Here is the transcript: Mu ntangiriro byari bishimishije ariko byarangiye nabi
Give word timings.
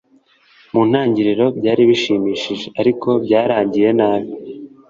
Mu 0.73 0.81
ntangiriro 0.89 1.45
byari 1.59 1.81
bishimishije 1.89 2.67
ariko 2.81 3.09
byarangiye 3.23 3.89
nabi 3.99 4.31